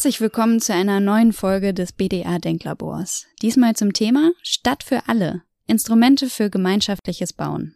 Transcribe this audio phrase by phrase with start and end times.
[0.00, 3.26] Herzlich willkommen zu einer neuen Folge des BDA Denklabors.
[3.42, 5.42] Diesmal zum Thema Stadt für alle.
[5.66, 7.74] Instrumente für gemeinschaftliches Bauen.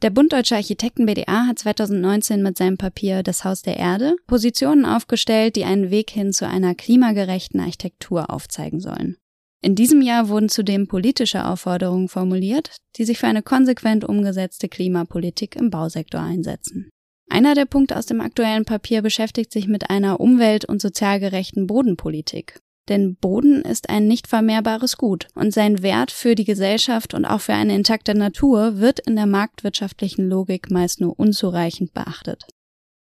[0.00, 4.86] Der Bund Deutscher Architekten BDA hat 2019 mit seinem Papier Das Haus der Erde Positionen
[4.86, 9.18] aufgestellt, die einen Weg hin zu einer klimagerechten Architektur aufzeigen sollen.
[9.60, 15.56] In diesem Jahr wurden zudem politische Aufforderungen formuliert, die sich für eine konsequent umgesetzte Klimapolitik
[15.56, 16.91] im Bausektor einsetzen.
[17.32, 21.66] Einer der Punkte aus dem aktuellen Papier beschäftigt sich mit einer umwelt- und sozial gerechten
[21.66, 22.60] Bodenpolitik.
[22.90, 27.40] Denn Boden ist ein nicht vermehrbares Gut und sein Wert für die Gesellschaft und auch
[27.40, 32.44] für eine intakte Natur wird in der marktwirtschaftlichen Logik meist nur unzureichend beachtet.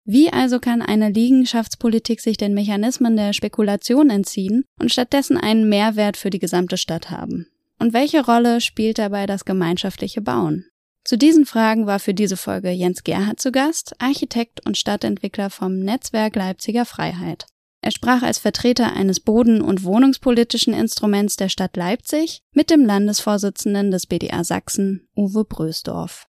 [0.05, 6.16] Wie also kann eine Liegenschaftspolitik sich den Mechanismen der Spekulation entziehen und stattdessen einen Mehrwert
[6.16, 7.49] für die gesamte Stadt haben?
[7.80, 10.70] Und welche Rolle spielt dabei das gemeinschaftliche Bauen?
[11.11, 15.80] Zu diesen Fragen war für diese Folge Jens Gerhard zu Gast, Architekt und Stadtentwickler vom
[15.80, 17.47] Netzwerk Leipziger Freiheit.
[17.80, 23.91] Er sprach als Vertreter eines boden- und wohnungspolitischen Instruments der Stadt Leipzig mit dem Landesvorsitzenden
[23.91, 26.29] des BDA Sachsen, Uwe Brösdorf.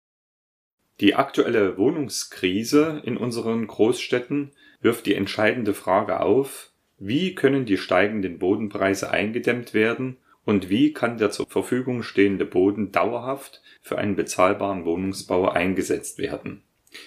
[1.01, 8.39] Die aktuelle Wohnungskrise in unseren Großstädten wirft die entscheidende Frage auf, wie können die steigenden
[8.39, 14.85] Bodenpreise eingedämmt werden und wie kann der zur Verfügung stehende Boden dauerhaft für einen bezahlbaren
[14.85, 16.63] Wohnungsbau eingesetzt werden?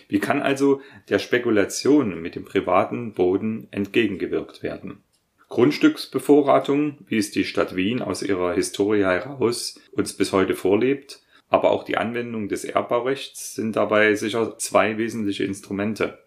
[0.08, 5.04] Wie kann also der Spekulation mit dem privaten Boden entgegengewirkt werden?
[5.50, 11.72] Grundstücksbevorratung, wie es die Stadt Wien aus ihrer Historie heraus uns bis heute vorlebt, aber
[11.72, 16.25] auch die Anwendung des Erbbaurechts sind dabei sicher zwei wesentliche Instrumente.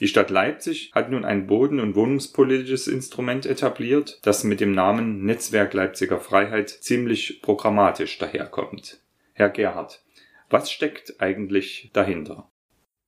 [0.00, 5.24] Die Stadt Leipzig hat nun ein boden- und wohnungspolitisches Instrument etabliert, das mit dem Namen
[5.24, 9.00] Netzwerk Leipziger Freiheit ziemlich programmatisch daherkommt.
[9.32, 10.04] Herr Gerhard,
[10.50, 12.48] was steckt eigentlich dahinter?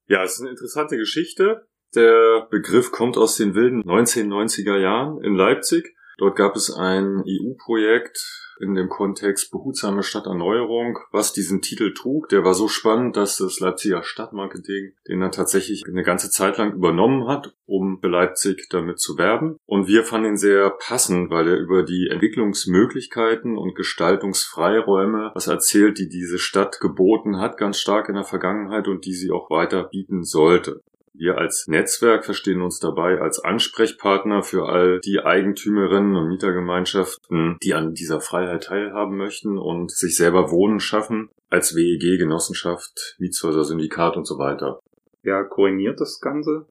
[0.09, 1.67] Ja, es ist eine interessante Geschichte.
[1.95, 5.95] Der Begriff kommt aus den wilden 1990er Jahren in Leipzig.
[6.19, 12.29] Dort gab es ein EU-Projekt, in dem Kontext behutsame Stadterneuerung, was diesen Titel trug.
[12.29, 16.73] Der war so spannend, dass das Leipziger Stadtmarketing den dann tatsächlich eine ganze Zeit lang
[16.73, 19.57] übernommen hat, um Leipzig damit zu werben.
[19.67, 25.99] Und wir fanden ihn sehr passend, weil er über die Entwicklungsmöglichkeiten und Gestaltungsfreiräume was erzählt,
[25.99, 29.85] die diese Stadt geboten hat, ganz stark in der Vergangenheit und die sie auch weiter
[29.85, 30.83] bieten sollte.
[31.13, 37.75] Wir als Netzwerk verstehen uns dabei als Ansprechpartner für all die Eigentümerinnen und Mietergemeinschaften, die
[37.75, 44.17] an dieser Freiheit teilhaben möchten und sich selber Wohnen schaffen, als WEG, Genossenschaft, Mietshäuser, Syndikat
[44.17, 44.81] und so weiter.
[45.23, 46.67] Wer koordiniert das Ganze?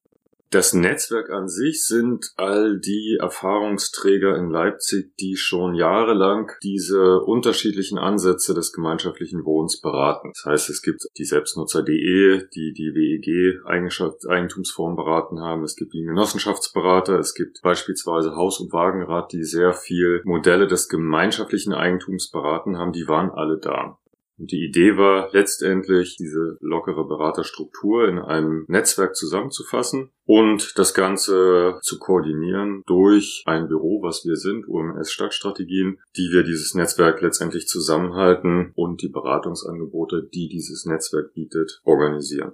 [0.52, 7.98] Das Netzwerk an sich sind all die Erfahrungsträger in Leipzig, die schon jahrelang diese unterschiedlichen
[7.98, 10.32] Ansätze des gemeinschaftlichen Wohnens beraten.
[10.34, 15.62] Das heißt, es gibt die Selbstnutzer.de, die die WEG Eigentumsform beraten haben.
[15.62, 17.16] Es gibt die Genossenschaftsberater.
[17.20, 22.90] Es gibt beispielsweise Haus- und Wagenrat, die sehr viel Modelle des gemeinschaftlichen Eigentums beraten haben.
[22.90, 23.99] Die waren alle da.
[24.40, 31.78] Und die Idee war letztendlich, diese lockere Beraterstruktur in einem Netzwerk zusammenzufassen und das Ganze
[31.82, 37.68] zu koordinieren durch ein Büro, was wir sind, UMS Stadtstrategien, die wir dieses Netzwerk letztendlich
[37.68, 42.52] zusammenhalten und die Beratungsangebote, die dieses Netzwerk bietet, organisieren.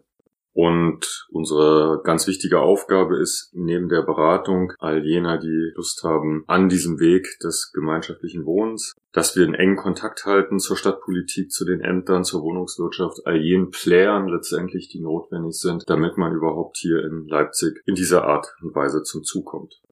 [0.57, 6.71] Und unsere ganz wichtige Aufgabe ist, neben der Beratung all jener, die Lust haben, an
[6.71, 11.83] diesem Weg des gemeinschaftlichen Wohnens, dass wir in engen Kontakt halten zur Stadtpolitik, zu den
[11.83, 17.27] Ämtern, zur Wohnungswirtschaft, all jenen Playern letztendlich, die notwendig sind, damit man überhaupt hier in
[17.29, 19.83] Leipzig in dieser Art und Weise zum Zug kommt.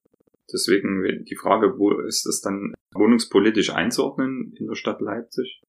[0.51, 5.61] Deswegen die Frage, wo ist es dann wohnungspolitisch einzuordnen in der Stadt Leipzig?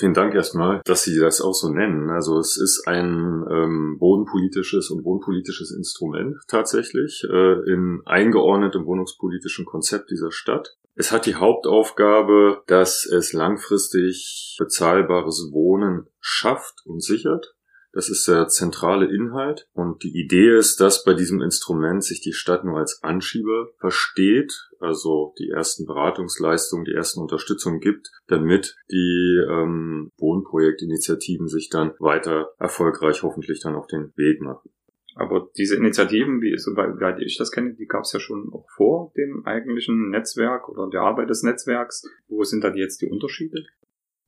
[0.00, 2.08] Vielen Dank erstmal, dass Sie das auch so nennen.
[2.08, 10.10] Also es ist ein ähm, bodenpolitisches und wohnpolitisches Instrument tatsächlich äh, in eingeordnetem wohnungspolitischen Konzept
[10.10, 10.78] dieser Stadt.
[10.94, 17.54] Es hat die Hauptaufgabe, dass es langfristig bezahlbares Wohnen schafft und sichert.
[17.92, 19.66] Das ist der zentrale Inhalt.
[19.72, 24.70] Und die Idee ist, dass bei diesem Instrument sich die Stadt nur als Anschieber versteht,
[24.78, 32.52] also die ersten Beratungsleistungen, die ersten Unterstützungen gibt, damit die ähm, Wohnprojektinitiativen sich dann weiter
[32.58, 34.70] erfolgreich hoffentlich dann auf den Weg machen.
[35.16, 39.12] Aber diese Initiativen, wie soweit ich das kenne, die gab es ja schon auch vor
[39.16, 42.08] dem eigentlichen Netzwerk oder der Arbeit des Netzwerks.
[42.28, 43.64] Wo sind da jetzt die Unterschiede?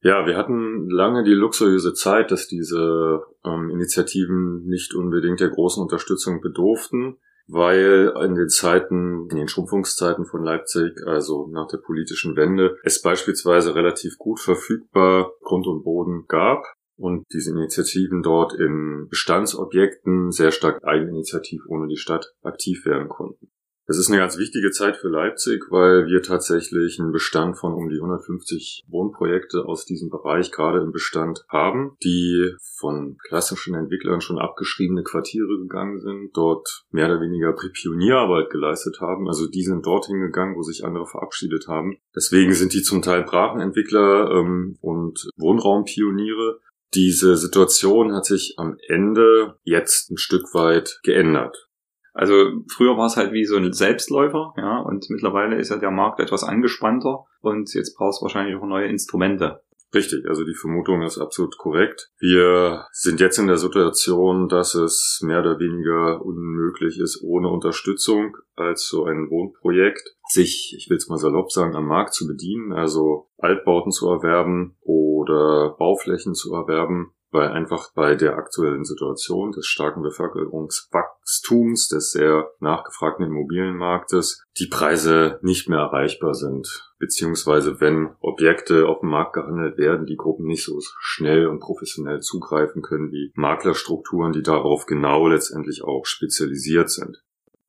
[0.02, 5.80] Ja, wir hatten lange die luxuriöse Zeit, dass diese ähm, Initiativen nicht unbedingt der großen
[5.80, 12.34] Unterstützung bedurften, weil in den Zeiten, in den Schrumpfungszeiten von Leipzig, also nach der politischen
[12.36, 16.64] Wende, es beispielsweise relativ gut verfügbar Grund und Boden gab
[16.96, 23.52] und diese Initiativen dort in Bestandsobjekten sehr stark eigeninitiativ ohne die Stadt aktiv werden konnten.
[23.86, 27.88] Es ist eine ganz wichtige Zeit für Leipzig, weil wir tatsächlich einen Bestand von um
[27.88, 34.38] die 150 Wohnprojekte aus diesem Bereich gerade im Bestand haben, die von klassischen Entwicklern schon
[34.38, 39.26] abgeschriebene Quartiere gegangen sind, dort mehr oder weniger Pionierarbeit geleistet haben.
[39.26, 41.98] Also die sind dorthin gegangen, wo sich andere verabschiedet haben.
[42.14, 46.60] Deswegen sind die zum Teil Brachenentwickler ähm, und Wohnraumpioniere.
[46.94, 51.68] Diese Situation hat sich am Ende jetzt ein Stück weit geändert.
[52.12, 52.34] Also
[52.68, 56.20] früher war es halt wie so ein Selbstläufer, ja, und mittlerweile ist ja der Markt
[56.20, 59.62] etwas angespannter und jetzt brauchst du wahrscheinlich auch neue Instrumente.
[59.94, 62.10] Richtig, also die Vermutung ist absolut korrekt.
[62.18, 68.36] Wir sind jetzt in der Situation, dass es mehr oder weniger unmöglich ist, ohne Unterstützung
[68.56, 72.72] als so ein Wohnprojekt sich, ich will es mal salopp sagen, am Markt zu bedienen,
[72.72, 79.66] also Altbauten zu erwerben oder Bauflächen zu erwerben, weil einfach bei der aktuellen Situation des
[79.66, 86.92] starken Bevölkerungswachstums, des sehr nachgefragten Immobilienmarktes, die Preise nicht mehr erreichbar sind.
[86.98, 92.20] Beziehungsweise wenn Objekte auf dem Markt gehandelt werden, die Gruppen nicht so schnell und professionell
[92.20, 97.22] zugreifen können wie Maklerstrukturen, die darauf genau letztendlich auch spezialisiert sind.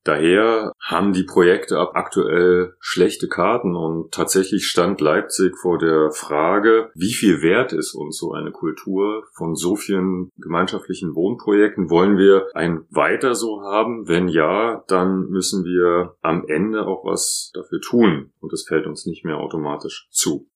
[0.03, 6.91] Daher haben die Projekte ab aktuell schlechte Karten und tatsächlich stand Leipzig vor der Frage,
[6.93, 11.89] wie viel wert ist uns so eine Kultur von so vielen gemeinschaftlichen Wohnprojekten?
[11.89, 14.07] Wollen wir ein weiter so haben?
[14.07, 19.05] Wenn ja, dann müssen wir am Ende auch was dafür tun und es fällt uns
[19.05, 20.49] nicht mehr automatisch zu.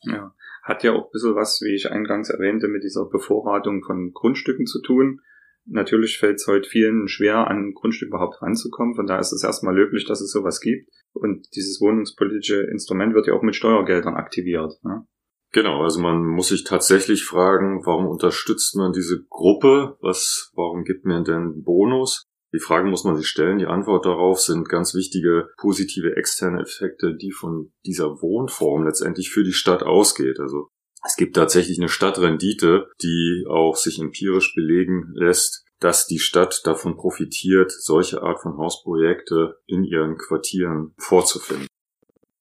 [0.00, 4.12] Ja, hat ja auch ein bisschen was, wie ich eingangs erwähnte, mit dieser Bevorratung von
[4.12, 5.20] Grundstücken zu tun.
[5.66, 8.94] Natürlich fällt es heute vielen schwer, an ein Grundstück überhaupt ranzukommen.
[8.94, 10.90] Von daher ist es erstmal löblich, dass es sowas gibt.
[11.12, 14.74] Und dieses wohnungspolitische Instrument wird ja auch mit Steuergeldern aktiviert.
[14.82, 15.06] Ne?
[15.52, 19.96] Genau, also man muss sich tatsächlich fragen, warum unterstützt man diese Gruppe?
[20.00, 22.26] Was, warum gibt man denn Bonus?
[22.52, 23.58] Die Fragen muss man sich stellen.
[23.58, 29.42] Die Antwort darauf sind ganz wichtige positive externe Effekte, die von dieser Wohnform letztendlich für
[29.42, 30.38] die Stadt ausgeht.
[30.38, 30.68] Also
[31.04, 36.96] es gibt tatsächlich eine Stadtrendite, die auch sich empirisch belegen lässt, dass die Stadt davon
[36.96, 41.66] profitiert, solche Art von Hausprojekte in ihren Quartieren vorzufinden.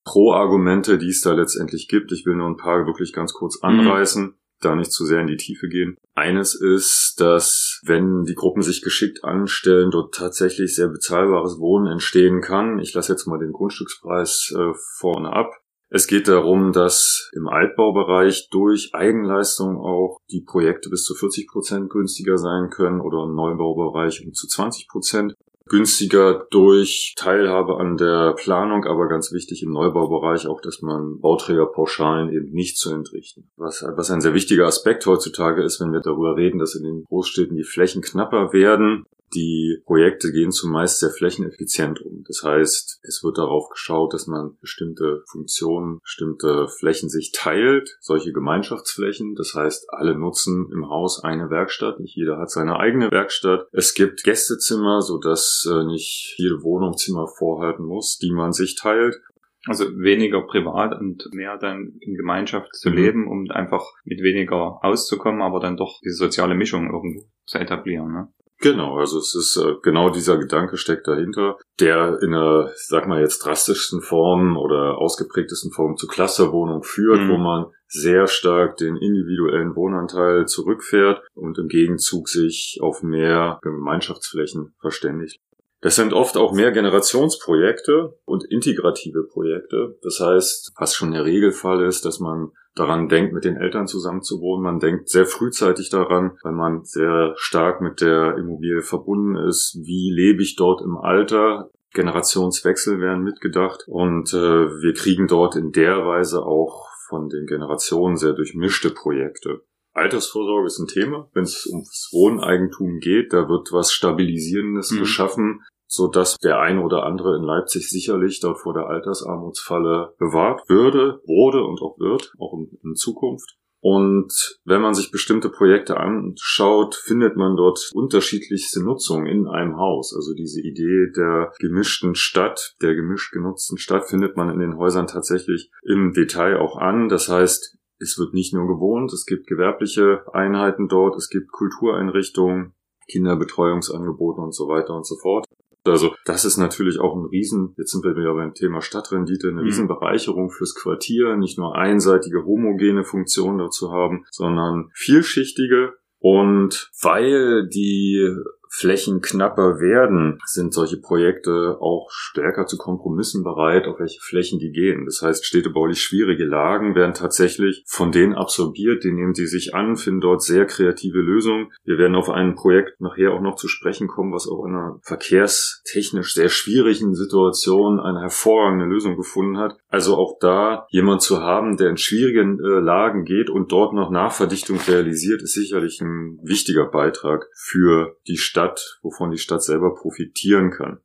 [0.06, 3.70] Pro-Argumente, die es da letztendlich gibt, ich will nur ein paar wirklich ganz kurz mhm.
[3.70, 4.36] anreißen, mhm.
[4.62, 5.98] da nicht zu sehr in die Tiefe gehen.
[6.14, 12.42] Eines ist, dass wenn die Gruppen sich geschickt anstellen, dort tatsächlich sehr bezahlbares Wohnen entstehen
[12.42, 12.80] kann.
[12.80, 15.63] Ich lasse jetzt mal den Grundstückspreis äh, vorne ab.
[15.96, 21.92] Es geht darum, dass im Altbaubereich durch Eigenleistung auch die Projekte bis zu 40 Prozent
[21.92, 25.36] günstiger sein können oder im Neubaubereich um zu 20 Prozent
[25.68, 32.34] günstiger durch Teilhabe an der Planung, aber ganz wichtig im Neubaubereich auch, dass man Bauträgerpauschalen
[32.34, 33.52] eben nicht zu entrichten.
[33.56, 37.04] Was, was ein sehr wichtiger Aspekt heutzutage ist, wenn wir darüber reden, dass in den
[37.04, 42.24] Großstädten die Flächen knapper werden, die Projekte gehen zumeist sehr flächeneffizient um.
[42.28, 48.32] Das heißt, es wird darauf geschaut, dass man bestimmte Funktionen, bestimmte Flächen sich teilt, solche
[48.32, 49.36] Gemeinschaftsflächen.
[49.36, 53.68] Das heißt, alle nutzen im Haus eine Werkstatt, nicht jeder hat seine eigene Werkstatt.
[53.72, 59.20] Es gibt Gästezimmer, sodass äh, nicht jede Wohnung Zimmer vorhalten muss, die man sich teilt.
[59.66, 62.96] Also weniger privat und mehr dann in Gemeinschaft zu mhm.
[62.96, 68.12] leben, um einfach mit weniger auszukommen, aber dann doch diese soziale Mischung irgendwo zu etablieren.
[68.12, 68.28] Ne?
[68.64, 73.20] Genau, also es ist äh, genau dieser Gedanke steckt dahinter, der in einer, sag mal
[73.20, 77.30] jetzt drastischsten Form oder ausgeprägtesten Form zu Clusterwohnung führt, mhm.
[77.30, 84.74] wo man sehr stark den individuellen Wohnanteil zurückfährt und im Gegenzug sich auf mehr Gemeinschaftsflächen
[84.80, 85.42] verständigt.
[85.84, 89.98] Das sind oft auch mehr Generationsprojekte und integrative Projekte.
[90.02, 94.64] Das heißt, was schon der Regelfall ist, dass man daran denkt, mit den Eltern zusammenzuwohnen.
[94.64, 99.78] Man denkt sehr frühzeitig daran, weil man sehr stark mit der Immobilie verbunden ist.
[99.84, 101.70] Wie lebe ich dort im Alter?
[101.94, 104.38] Generationswechsel werden mitgedacht und äh,
[104.82, 109.62] wir kriegen dort in der Weise auch von den Generationen sehr durchmischte Projekte.
[109.94, 115.00] Altersvorsorge ist ein Thema, wenn es ums Wohneigentum geht, da wird was Stabilisierendes mhm.
[115.00, 115.62] geschaffen,
[115.94, 121.22] so dass der eine oder andere in Leipzig sicherlich dort vor der Altersarmutsfalle bewahrt würde,
[121.26, 123.58] wurde und auch wird, auch in, in Zukunft.
[123.80, 124.32] Und
[124.66, 130.16] wenn man sich bestimmte Projekte anschaut, findet man dort unterschiedlichste Nutzungen in einem Haus.
[130.16, 135.06] Also diese Idee der gemischten Stadt, der gemischt genutzten Stadt findet man in den Häusern
[135.06, 137.08] tatsächlich im Detail auch an.
[137.10, 142.74] Das heißt, es wird nicht nur gewohnt, es gibt gewerbliche Einheiten dort, es gibt Kultureinrichtungen,
[143.12, 145.46] Kinderbetreuungsangebote und so weiter und so fort.
[145.86, 149.62] Also das ist natürlich auch ein Riesen, jetzt sind wir wieder beim Thema Stadtrendite, eine
[149.62, 149.68] mhm.
[149.68, 155.94] Riesenbereicherung fürs Quartier, nicht nur einseitige homogene Funktionen dazu haben, sondern vielschichtige.
[156.20, 158.34] Und weil die
[158.76, 164.72] Flächen knapper werden, sind solche Projekte auch stärker zu Kompromissen bereit, auf welche Flächen die
[164.72, 165.06] gehen.
[165.06, 169.96] Das heißt, städtebaulich schwierige Lagen werden tatsächlich von denen absorbiert, die nehmen sie sich an,
[169.96, 171.68] finden dort sehr kreative Lösungen.
[171.84, 175.00] Wir werden auf ein Projekt nachher auch noch zu sprechen kommen, was auch in einer
[175.04, 179.78] verkehrstechnisch sehr schwierigen Situation eine hervorragende Lösung gefunden hat.
[179.88, 184.10] Also auch da jemand zu haben, der in schwierigen äh, Lagen geht und dort noch
[184.10, 188.63] Nachverdichtung realisiert, ist sicherlich ein wichtiger Beitrag für die Stadt,
[189.02, 191.00] wovon die Stadt selber profitieren kann.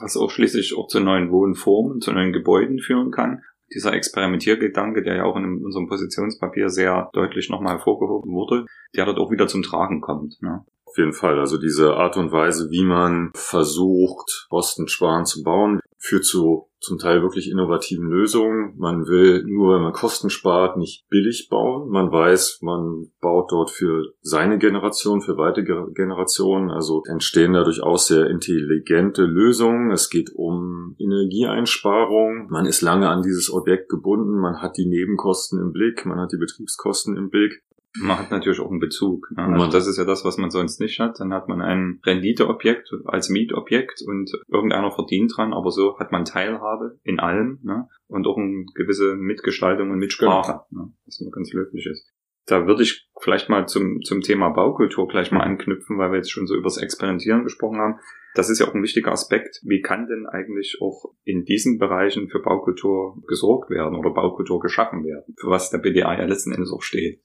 [0.00, 3.42] Was auch schließlich auch zu neuen Wohnformen, zu neuen Gebäuden führen kann.
[3.74, 9.18] Dieser Experimentiergedanke, der ja auch in unserem Positionspapier sehr deutlich nochmal hervorgehoben wurde, der dort
[9.18, 10.40] auch wieder zum Tragen kommt.
[10.40, 10.64] Ne?
[10.84, 11.38] Auf jeden Fall.
[11.38, 17.22] Also diese Art und Weise, wie man versucht, Kostensparend zu bauen, führt zu zum Teil
[17.22, 18.74] wirklich innovativen Lösungen.
[18.76, 21.90] Man will nur, wenn man Kosten spart, nicht billig bauen.
[21.90, 26.70] Man weiß, man baut dort für seine Generation, für weitere Generationen.
[26.70, 29.90] Also entstehen da durchaus sehr intelligente Lösungen.
[29.90, 32.48] Es geht um Energieeinsparung.
[32.50, 34.38] Man ist lange an dieses Objekt gebunden.
[34.40, 36.06] Man hat die Nebenkosten im Blick.
[36.06, 37.62] Man hat die Betriebskosten im Blick.
[37.96, 39.30] Man hat natürlich auch einen Bezug.
[39.34, 39.42] Ne?
[39.44, 41.18] Also das ist ja das, was man sonst nicht hat.
[41.20, 46.24] Dann hat man ein Renditeobjekt als Mietobjekt und irgendeiner verdient dran, aber so hat man
[46.24, 47.88] Teilhabe in allem ne?
[48.06, 50.84] und auch eine gewisse Mitgestaltung und Mitsprache, genau.
[50.84, 50.92] ne?
[51.06, 52.12] was immer ganz löblich ist.
[52.46, 56.30] Da würde ich vielleicht mal zum, zum Thema Baukultur gleich mal anknüpfen, weil wir jetzt
[56.30, 57.98] schon so übers Experimentieren gesprochen haben.
[58.34, 59.60] Das ist ja auch ein wichtiger Aspekt.
[59.64, 65.04] Wie kann denn eigentlich auch in diesen Bereichen für Baukultur gesorgt werden oder Baukultur geschaffen
[65.04, 67.20] werden, für was der BDA ja letzten Endes auch steht?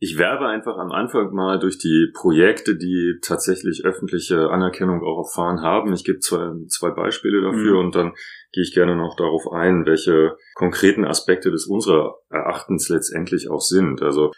[0.00, 5.60] Ich werbe einfach am Anfang mal durch die Projekte, die tatsächlich öffentliche Anerkennung auch erfahren
[5.60, 5.92] haben.
[5.92, 7.86] Ich gebe zwei, zwei Beispiele dafür mhm.
[7.86, 8.12] und dann
[8.52, 14.00] gehe ich gerne noch darauf ein, welche konkreten Aspekte des unserer Erachtens letztendlich auch sind.
[14.00, 14.30] Also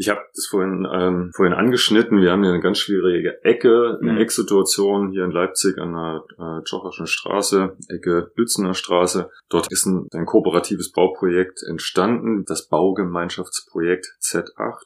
[0.00, 2.22] ich habe das vorhin, ähm, vorhin angeschnitten.
[2.22, 4.18] Wir haben hier eine ganz schwierige Ecke, eine mhm.
[4.18, 9.28] Ecksituation hier in Leipzig an der äh, Tschocherschen Straße, Ecke Lützener Straße.
[9.50, 14.80] Dort ist ein, ein kooperatives Bauprojekt entstanden, das Baugemeinschaftsprojekt Z8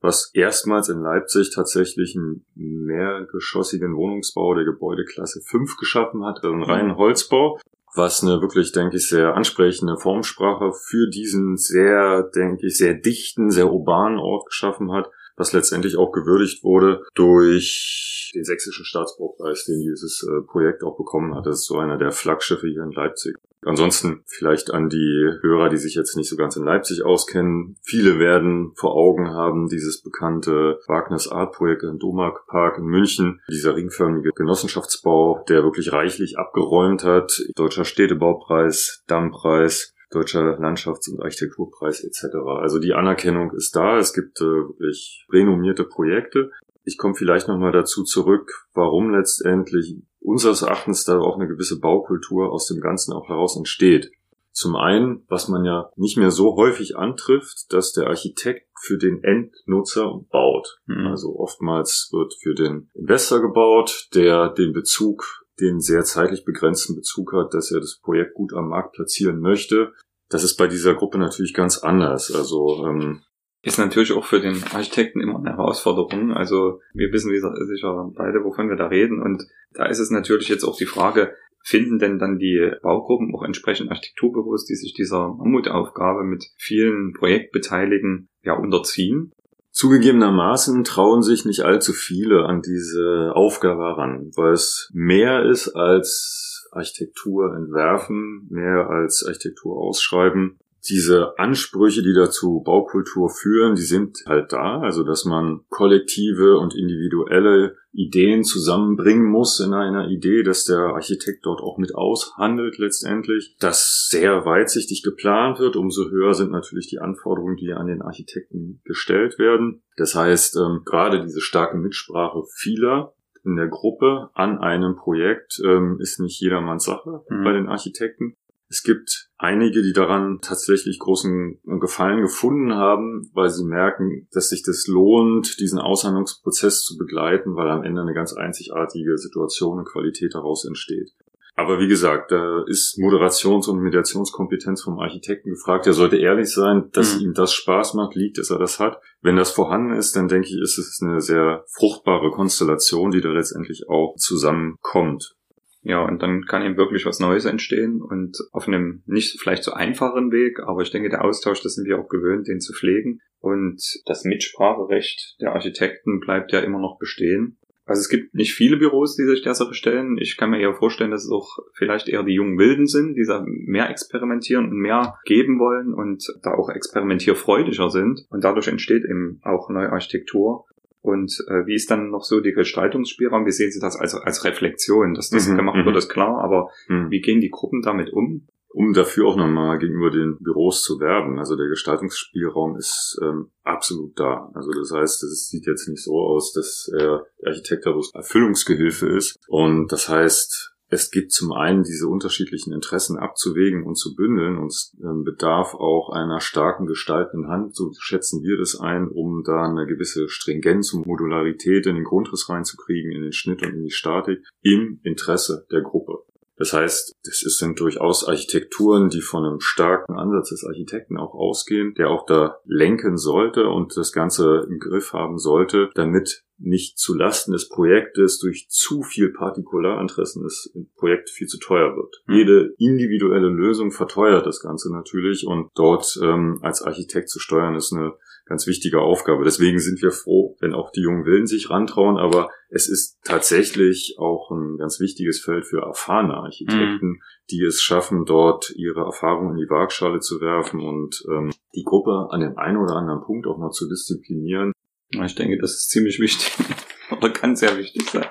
[0.00, 6.62] was erstmals in Leipzig tatsächlich einen mehrgeschossigen Wohnungsbau der Gebäudeklasse 5 geschaffen hat, also einen
[6.62, 7.58] reinen Holzbau
[7.94, 13.50] was eine wirklich, denke ich, sehr ansprechende Formsprache für diesen sehr, denke ich, sehr dichten,
[13.50, 19.80] sehr urbanen Ort geschaffen hat, was letztendlich auch gewürdigt wurde durch den sächsischen Staatsbaupreis, den
[19.80, 21.46] dieses äh, Projekt auch bekommen hat.
[21.46, 23.36] Das ist so einer der Flaggschiffe hier in Leipzig.
[23.66, 27.76] Ansonsten vielleicht an die Hörer, die sich jetzt nicht so ganz in Leipzig auskennen.
[27.82, 33.40] Viele werden vor Augen haben dieses bekannte Wagners Art Projekt im Domark Park in München.
[33.48, 37.32] Dieser ringförmige Genossenschaftsbau, der wirklich reichlich abgeräumt hat.
[37.56, 42.36] Deutscher Städtebaupreis, Dammpreis, Deutscher Landschafts- und Architekturpreis etc.
[42.60, 43.98] Also die Anerkennung ist da.
[43.98, 46.50] Es gibt äh, wirklich renommierte Projekte.
[46.84, 52.52] Ich komme vielleicht nochmal dazu zurück, warum letztendlich unseres Erachtens da auch eine gewisse Baukultur
[52.52, 54.10] aus dem Ganzen auch heraus entsteht.
[54.52, 59.24] Zum einen, was man ja nicht mehr so häufig antrifft, dass der Architekt für den
[59.24, 60.78] Endnutzer baut.
[60.86, 61.08] Mhm.
[61.08, 67.32] Also oftmals wird für den Investor gebaut, der den Bezug, den sehr zeitlich begrenzten Bezug
[67.32, 69.92] hat, dass er das Projekt gut am Markt platzieren möchte.
[70.28, 72.32] Das ist bei dieser Gruppe natürlich ganz anders.
[72.32, 73.22] Also ähm,
[73.62, 76.32] ist natürlich auch für den Architekten immer eine Herausforderung.
[76.32, 79.22] Also wir wissen sicher beide, wovon wir da reden.
[79.22, 83.42] Und da ist es natürlich jetzt auch die Frage, finden denn dann die Baugruppen auch
[83.42, 89.32] entsprechend architekturbewusst, die sich dieser Mammutaufgabe mit vielen Projektbeteiligten ja unterziehen?
[89.74, 96.68] Zugegebenermaßen trauen sich nicht allzu viele an diese Aufgabe heran, weil es mehr ist als
[96.70, 104.52] Architektur entwerfen, mehr als Architektur ausschreiben diese Ansprüche, die dazu Baukultur führen, die sind halt
[104.52, 104.80] da.
[104.80, 111.46] Also, dass man kollektive und individuelle Ideen zusammenbringen muss in einer Idee, dass der Architekt
[111.46, 115.76] dort auch mit aushandelt letztendlich, dass sehr weitsichtig geplant wird.
[115.76, 119.82] Umso höher sind natürlich die Anforderungen, die an den Architekten gestellt werden.
[119.96, 123.14] Das heißt, ähm, gerade diese starke Mitsprache vieler
[123.44, 127.44] in der Gruppe an einem Projekt ähm, ist nicht jedermanns Sache mhm.
[127.44, 128.36] bei den Architekten.
[128.68, 134.62] Es gibt einige, die daran tatsächlich großen Gefallen gefunden haben, weil sie merken, dass sich
[134.62, 140.34] das lohnt, diesen Aushandlungsprozess zu begleiten, weil am Ende eine ganz einzigartige Situation und Qualität
[140.34, 141.10] daraus entsteht.
[141.56, 145.86] Aber wie gesagt, da ist Moderations- und Mediationskompetenz vom Architekten gefragt.
[145.86, 147.26] Er sollte ehrlich sein, dass mhm.
[147.26, 149.00] ihm das Spaß macht, liegt, dass er das hat.
[149.22, 153.28] Wenn das vorhanden ist, dann denke ich, ist es eine sehr fruchtbare Konstellation, die da
[153.28, 155.36] letztendlich auch zusammenkommt.
[155.84, 159.72] Ja, und dann kann eben wirklich was Neues entstehen und auf einem nicht vielleicht so
[159.72, 163.20] einfachen Weg, aber ich denke, der Austausch, das sind wir auch gewöhnt, den zu pflegen.
[163.38, 167.58] Und das Mitspracherecht der Architekten bleibt ja immer noch bestehen.
[167.84, 170.16] Also es gibt nicht viele Büros, die sich der Sache stellen.
[170.18, 173.26] Ich kann mir eher vorstellen, dass es auch vielleicht eher die jungen Wilden sind, die
[173.26, 178.24] da mehr experimentieren und mehr geben wollen und da auch experimentierfreudiger sind.
[178.30, 180.64] Und dadurch entsteht eben auch neue Architektur.
[181.04, 183.44] Und äh, wie ist dann noch so die Gestaltungsspielraum?
[183.44, 185.12] Wie sehen Sie das als, als Reflexion?
[185.12, 185.96] Dass das mhm, gemacht wird, mhm.
[185.96, 187.10] ist klar, aber mhm.
[187.10, 188.48] wie gehen die Gruppen damit um?
[188.74, 191.38] um dafür auch nochmal gegenüber den Büros zu werben.
[191.38, 194.50] Also der Gestaltungsspielraum ist ähm, absolut da.
[194.52, 198.12] Also das heißt, es sieht jetzt nicht so aus, dass er der Architekt da bloß
[198.14, 199.38] Erfüllungsgehilfe ist.
[199.46, 204.68] Und das heißt, es gibt zum einen diese unterschiedlichen Interessen abzuwägen und zu bündeln und
[204.68, 209.64] es ähm, bedarf auch einer starken gestaltenden Hand, so schätzen wir das ein, um da
[209.64, 213.90] eine gewisse Stringenz und Modularität in den Grundriss reinzukriegen, in den Schnitt und in die
[213.90, 216.24] Statik im Interesse der Gruppe.
[216.56, 221.94] Das heißt, das sind durchaus Architekturen, die von einem starken Ansatz des Architekten auch ausgehen,
[221.94, 227.14] der auch da lenken sollte und das Ganze im Griff haben sollte, damit nicht zu
[227.14, 232.22] Lasten des Projektes durch zu viel Partikularinteressen das Projekt viel zu teuer wird.
[232.26, 232.34] Mhm.
[232.34, 237.92] Jede individuelle Lösung verteuert das Ganze natürlich und dort ähm, als Architekt zu steuern ist
[237.92, 238.14] eine
[238.46, 239.44] ganz wichtige Aufgabe.
[239.44, 244.16] Deswegen sind wir froh, wenn auch die jungen Willen sich rantrauen, aber es ist tatsächlich
[244.18, 247.20] auch ein ganz wichtiges Feld für erfahrene Architekten, mhm.
[247.50, 252.28] die es schaffen, dort ihre Erfahrungen in die Waagschale zu werfen und ähm, die Gruppe
[252.30, 254.72] an dem einen oder anderen Punkt auch mal zu disziplinieren.
[255.10, 256.52] Ich denke, das ist ziemlich wichtig
[257.10, 258.26] oder kann sehr wichtig sein.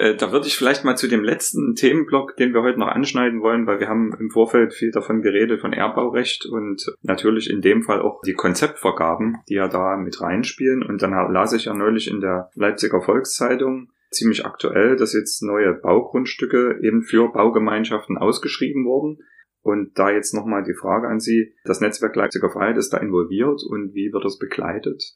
[0.00, 3.42] Äh, da würde ich vielleicht mal zu dem letzten Themenblock, den wir heute noch anschneiden
[3.42, 7.82] wollen, weil wir haben im Vorfeld viel davon geredet, von Erbbaurecht und natürlich in dem
[7.82, 10.82] Fall auch die Konzeptvergaben, die ja da mit reinspielen.
[10.82, 15.74] Und dann las ich ja neulich in der Leipziger Volkszeitung, ziemlich aktuell, dass jetzt neue
[15.74, 19.18] Baugrundstücke eben für Baugemeinschaften ausgeschrieben wurden.
[19.60, 23.60] Und da jetzt nochmal die Frage an Sie, das Netzwerk Leipziger Freiheit ist da involviert
[23.68, 25.12] und wie wird das begleitet?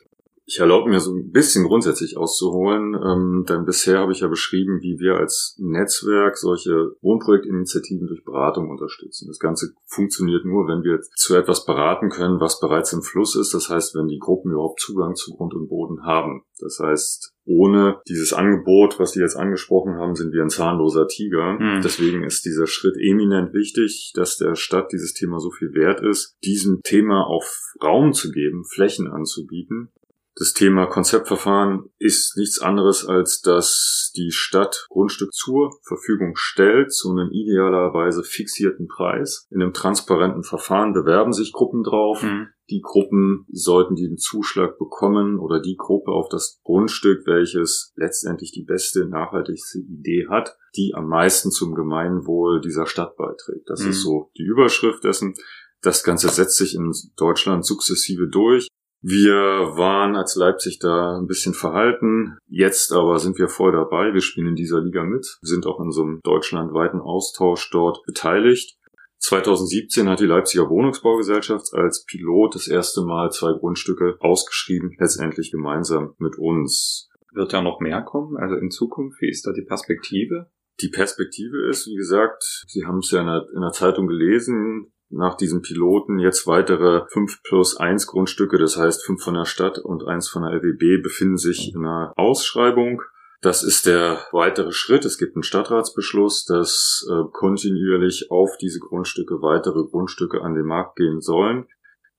[0.46, 4.80] Ich erlaube mir so ein bisschen grundsätzlich auszuholen, ähm, denn bisher habe ich ja beschrieben,
[4.82, 9.26] wie wir als Netzwerk solche Wohnprojektinitiativen durch Beratung unterstützen.
[9.28, 13.54] Das Ganze funktioniert nur, wenn wir zu etwas beraten können, was bereits im Fluss ist.
[13.54, 16.42] Das heißt, wenn die Gruppen überhaupt Zugang zu Grund und Boden haben.
[16.58, 21.58] Das heißt, ohne dieses Angebot, was Sie jetzt angesprochen haben, sind wir ein zahnloser Tiger.
[21.58, 21.80] Mhm.
[21.82, 26.36] Deswegen ist dieser Schritt eminent wichtig, dass der Stadt dieses Thema so viel wert ist,
[26.44, 27.44] diesem Thema auch
[27.82, 29.90] Raum zu geben, Flächen anzubieten
[30.36, 37.12] das Thema Konzeptverfahren ist nichts anderes, als dass die Stadt Grundstück zur Verfügung stellt zu
[37.12, 39.46] einem idealerweise fixierten Preis.
[39.50, 42.20] In einem transparenten Verfahren bewerben sich Gruppen drauf.
[42.22, 42.48] Mhm.
[42.68, 48.64] Die Gruppen sollten den Zuschlag bekommen oder die Gruppe auf das Grundstück, welches letztendlich die
[48.64, 53.68] beste, nachhaltigste Idee hat, die am meisten zum Gemeinwohl dieser Stadt beiträgt.
[53.68, 53.90] Das mhm.
[53.90, 55.34] ist so die Überschrift dessen.
[55.80, 58.68] Das Ganze setzt sich in Deutschland sukzessive durch.
[59.06, 59.36] Wir
[59.76, 62.38] waren als Leipzig da ein bisschen verhalten.
[62.48, 64.14] Jetzt aber sind wir voll dabei.
[64.14, 68.78] Wir spielen in dieser Liga mit, sind auch in so einem deutschlandweiten Austausch dort beteiligt.
[69.18, 76.14] 2017 hat die Leipziger Wohnungsbaugesellschaft als Pilot das erste Mal zwei Grundstücke ausgeschrieben, letztendlich gemeinsam
[76.16, 77.10] mit uns.
[77.34, 78.38] Wird ja noch mehr kommen?
[78.38, 80.50] Also in Zukunft, wie ist da die Perspektive?
[80.80, 84.93] Die Perspektive ist, wie gesagt, Sie haben es ja in der, in der Zeitung gelesen,
[85.16, 89.78] nach diesem Piloten jetzt weitere 5 plus 1 Grundstücke, das heißt 5 von der Stadt
[89.78, 93.02] und 1 von der LWB, befinden sich in einer Ausschreibung.
[93.40, 95.04] Das ist der weitere Schritt.
[95.04, 100.96] Es gibt einen Stadtratsbeschluss, dass äh, kontinuierlich auf diese Grundstücke weitere Grundstücke an den Markt
[100.96, 101.66] gehen sollen,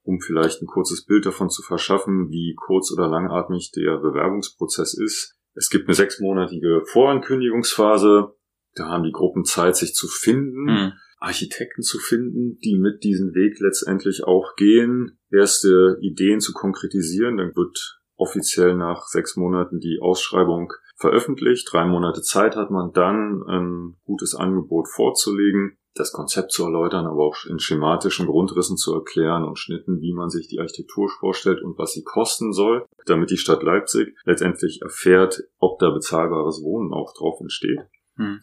[0.03, 5.35] um vielleicht ein kurzes Bild davon zu verschaffen, wie kurz oder langatmig der Bewerbungsprozess ist.
[5.55, 8.35] Es gibt eine sechsmonatige Vorankündigungsphase.
[8.75, 10.65] Da haben die Gruppen Zeit, sich zu finden.
[10.65, 10.93] Mhm
[11.25, 17.37] Architekten zu finden, die mit diesem Weg letztendlich auch gehen, erste Ideen zu konkretisieren.
[17.37, 21.67] Dann wird offiziell nach sechs Monaten die Ausschreibung veröffentlicht.
[21.71, 27.23] Drei Monate Zeit hat man dann, ein gutes Angebot vorzulegen, das Konzept zu erläutern, aber
[27.23, 31.77] auch in schematischen Grundrissen zu erklären und Schnitten, wie man sich die Architektur vorstellt und
[31.77, 37.13] was sie kosten soll, damit die Stadt Leipzig letztendlich erfährt, ob da bezahlbares Wohnen auch
[37.13, 37.79] drauf entsteht.
[38.17, 38.41] Hm.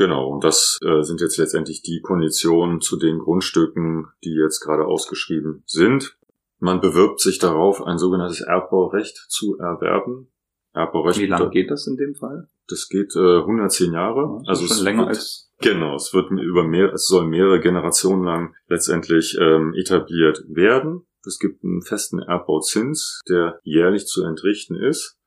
[0.00, 4.86] Genau, und das äh, sind jetzt letztendlich die Konditionen zu den Grundstücken, die jetzt gerade
[4.86, 6.16] ausgeschrieben sind.
[6.58, 10.32] Man bewirbt sich darauf, ein sogenanntes Erbbaurecht zu erwerben.
[10.72, 11.20] Erbbaurecht.
[11.20, 12.48] Wie lange geht das in dem Fall?
[12.66, 14.40] Das geht äh, 110 Jahre.
[14.46, 15.96] also schon länger wird, als genau.
[15.96, 21.06] Es wird über mehr, es soll mehrere Generationen lang letztendlich ähm, etabliert werden.
[21.26, 25.18] Es gibt einen festen Erbbauzins, der jährlich zu entrichten ist.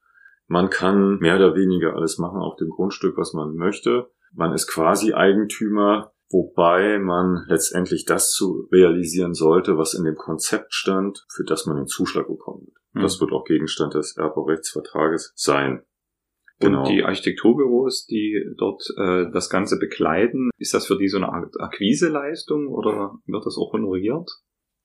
[0.48, 4.10] Man kann mehr oder weniger alles machen auf dem Grundstück, was man möchte.
[4.34, 10.74] Man ist quasi Eigentümer, wobei man letztendlich das zu realisieren sollte, was in dem Konzept
[10.74, 12.78] stand, für das man den Zuschlag bekommen wird.
[12.93, 13.02] Mhm.
[13.02, 15.84] Das wird auch Gegenstand des Erbaurechtsvertrages sein.
[16.60, 16.80] Genau.
[16.80, 21.30] Und die Architekturbüros, die dort äh, das Ganze bekleiden, ist das für die so eine
[21.30, 24.30] Art Akquiseleistung oder wird das auch honoriert?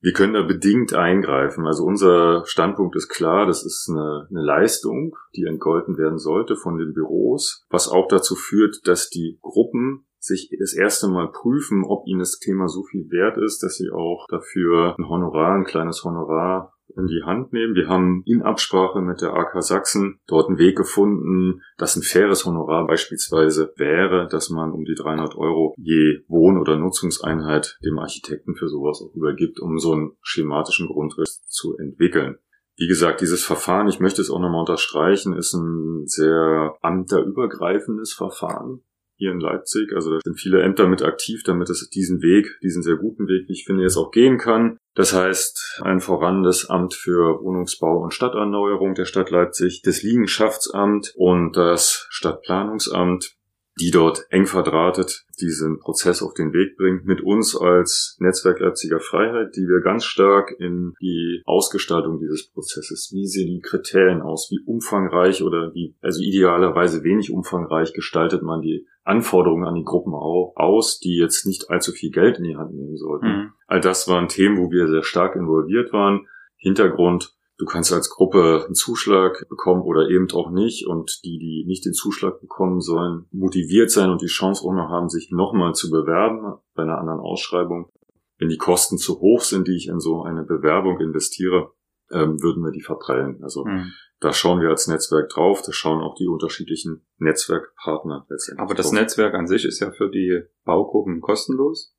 [0.01, 1.65] Wir können da bedingt eingreifen.
[1.65, 6.77] Also unser Standpunkt ist klar, das ist eine, eine, Leistung, die entgolten werden sollte von
[6.77, 12.07] den Büros, was auch dazu führt, dass die Gruppen sich das erste Mal prüfen, ob
[12.07, 16.03] ihnen das Thema so viel wert ist, dass sie auch dafür ein Honorar, ein kleines
[16.03, 17.75] Honorar in die Hand nehmen.
[17.75, 22.45] Wir haben in Absprache mit der AK Sachsen dort einen Weg gefunden, dass ein faires
[22.45, 28.55] Honorar beispielsweise wäre, dass man um die 300 Euro je Wohn- oder Nutzungseinheit dem Architekten
[28.55, 32.37] für sowas auch übergibt, um so einen schematischen Grundriss zu entwickeln.
[32.77, 38.83] Wie gesagt, dieses Verfahren, ich möchte es auch nochmal unterstreichen, ist ein sehr amterübergreifendes Verfahren
[39.19, 39.93] hier in Leipzig.
[39.93, 43.47] Also da sind viele Ämter mit aktiv, damit es diesen Weg, diesen sehr guten Weg,
[43.47, 44.77] wie ich finde, jetzt auch gehen kann.
[44.95, 51.13] Das heißt, ein voran das Amt für Wohnungsbau und Stadterneuerung der Stadt Leipzig, das Liegenschaftsamt
[51.15, 53.35] und das Stadtplanungsamt
[53.79, 58.99] die dort eng verdrahtet diesen Prozess auf den Weg bringt, mit uns als Netzwerk Leipziger
[58.99, 64.49] Freiheit, die wir ganz stark in die Ausgestaltung dieses Prozesses, wie sehen die Kriterien aus,
[64.51, 70.13] wie umfangreich oder wie, also idealerweise wenig umfangreich gestaltet man die Anforderungen an die Gruppen
[70.13, 73.27] aus, die jetzt nicht allzu viel Geld in die Hand nehmen sollten.
[73.27, 73.53] Mhm.
[73.67, 76.27] All das waren Themen, wo wir sehr stark involviert waren.
[76.55, 80.87] Hintergrund Du kannst als Gruppe einen Zuschlag bekommen oder eben auch nicht.
[80.87, 84.87] Und die, die nicht den Zuschlag bekommen sollen, motiviert sein und die Chance auch noch
[84.87, 87.91] haben, sich nochmal zu bewerben bei einer anderen Ausschreibung.
[88.37, 91.73] Wenn die Kosten zu hoch sind, die ich in so eine Bewerbung investiere,
[92.11, 93.43] ähm, würden wir die verteilen.
[93.43, 93.91] Also mhm.
[94.19, 98.61] Da schauen wir als Netzwerk drauf, da schauen auch die unterschiedlichen Netzwerkpartner letztendlich.
[98.61, 98.99] Aber das drauf.
[98.99, 101.95] Netzwerk an sich ist ja für die Baugruppen kostenlos.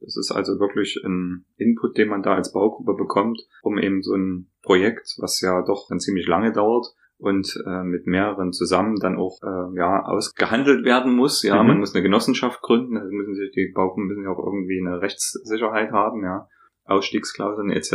[0.00, 4.14] Das ist also wirklich ein Input, den man da als Baugruppe bekommt, um eben so
[4.14, 9.16] ein Projekt, was ja doch dann ziemlich lange dauert, und äh, mit mehreren zusammen dann
[9.16, 11.44] auch äh, ja ausgehandelt werden muss.
[11.44, 11.68] Ja, mhm.
[11.68, 15.00] man muss eine Genossenschaft gründen, also müssen sich die Baugruppen müssen ja auch irgendwie eine
[15.00, 16.48] Rechtssicherheit haben, ja,
[16.84, 17.92] Ausstiegsklauseln etc.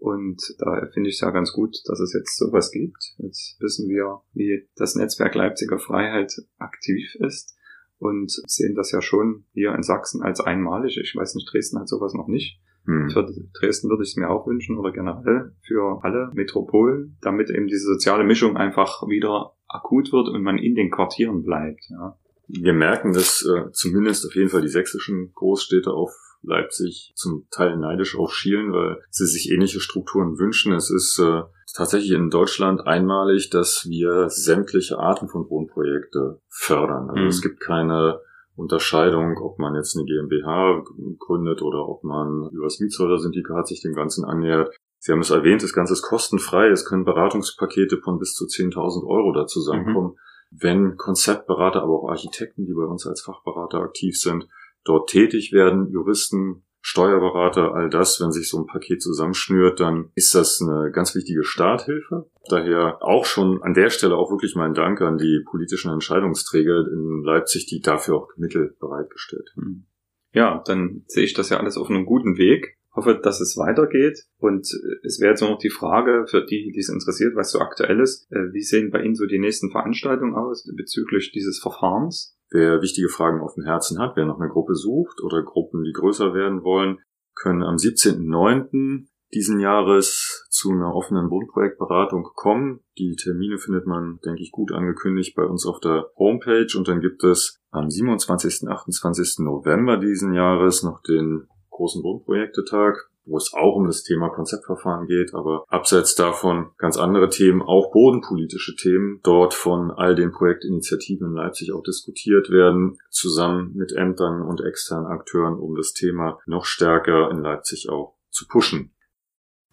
[0.00, 3.14] Und da finde ich es ja ganz gut, dass es jetzt sowas gibt.
[3.18, 7.54] Jetzt wissen wir, wie das Netzwerk Leipziger Freiheit aktiv ist
[7.98, 10.96] und sehen das ja schon hier in Sachsen als einmalig.
[10.96, 12.60] Ich weiß nicht, Dresden hat sowas noch nicht.
[12.86, 13.10] Hm.
[13.10, 17.66] Für Dresden würde ich es mir auch wünschen oder generell für alle Metropolen, damit eben
[17.66, 21.84] diese soziale Mischung einfach wieder akut wird und man in den Quartieren bleibt.
[21.90, 22.18] Ja.
[22.48, 26.10] Wir merken, dass äh, zumindest auf jeden Fall die sächsischen Großstädte auf
[26.42, 30.72] Leipzig zum Teil neidisch aufschielen, weil sie sich ähnliche Strukturen wünschen.
[30.72, 31.42] Es ist äh,
[31.74, 37.10] tatsächlich in Deutschland einmalig, dass wir sämtliche Arten von Wohnprojekte fördern.
[37.10, 37.28] Also mhm.
[37.28, 38.20] es gibt keine
[38.56, 40.84] Unterscheidung, ob man jetzt eine GmbH
[41.18, 44.74] gründet oder ob man über das Mietshäuser-Syndikat sich dem Ganzen annähert.
[44.98, 46.68] Sie haben es erwähnt, das Ganze ist kostenfrei.
[46.68, 50.10] Es können Beratungspakete von bis zu 10.000 Euro da zusammenkommen.
[50.10, 50.18] Mhm.
[50.50, 54.46] Wenn Konzeptberater, aber auch Architekten, die bei uns als Fachberater aktiv sind,
[54.84, 60.34] dort tätig werden, Juristen, Steuerberater, all das, wenn sich so ein Paket zusammenschnürt, dann ist
[60.34, 62.30] das eine ganz wichtige Starthilfe.
[62.48, 67.22] Daher auch schon an der Stelle auch wirklich mein Dank an die politischen Entscheidungsträger in
[67.22, 69.86] Leipzig, die dafür auch Mittel bereitgestellt haben.
[70.32, 72.78] Ja, dann sehe ich das ja alles auf einem guten Weg.
[72.92, 74.24] Hoffe, dass es weitergeht.
[74.38, 74.66] Und
[75.04, 78.26] es wäre jetzt noch die Frage für die, die es interessiert, was so aktuell ist.
[78.32, 82.36] Äh, wie sehen bei Ihnen so die nächsten Veranstaltungen aus bezüglich dieses Verfahrens?
[82.50, 85.92] Wer wichtige Fragen auf dem Herzen hat, wer noch eine Gruppe sucht oder Gruppen, die
[85.92, 86.98] größer werden wollen,
[87.34, 89.06] können am 17.09.
[89.32, 92.80] diesen Jahres zu einer offenen Wohnprojektberatung kommen.
[92.98, 97.00] Die Termine findet man, denke ich, gut angekündigt bei uns auf der Homepage und dann
[97.00, 98.68] gibt es am 27.
[98.68, 99.44] 28.
[99.44, 102.96] November diesen Jahres noch den großen Wohnprojektetag
[103.30, 107.92] wo es auch um das Thema Konzeptverfahren geht, aber abseits davon ganz andere Themen, auch
[107.92, 114.42] bodenpolitische Themen, dort von all den Projektinitiativen in Leipzig auch diskutiert werden, zusammen mit Ämtern
[114.42, 118.92] und externen Akteuren, um das Thema noch stärker in Leipzig auch zu pushen.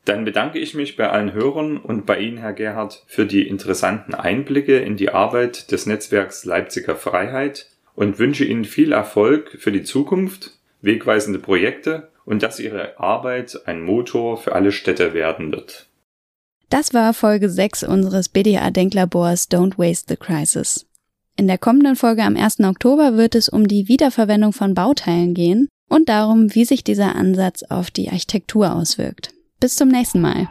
[0.05, 4.13] Dann bedanke ich mich bei allen Hörern und bei Ihnen, Herr Gerhard, für die interessanten
[4.13, 9.83] Einblicke in die Arbeit des Netzwerks Leipziger Freiheit und wünsche Ihnen viel Erfolg für die
[9.83, 15.87] Zukunft, wegweisende Projekte und dass ihre Arbeit ein Motor für alle Städte werden wird.
[16.69, 20.85] Das war Folge 6 unseres BDA-Denklabors Don't Waste the Crisis.
[21.37, 22.59] In der kommenden Folge am 1.
[22.59, 27.63] Oktober wird es um die Wiederverwendung von Bauteilen gehen und darum, wie sich dieser Ansatz
[27.63, 29.33] auf die Architektur auswirkt.
[29.61, 30.49] Bis zum nächsten Mal.